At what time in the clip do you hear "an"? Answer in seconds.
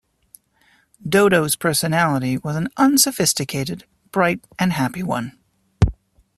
2.55-2.69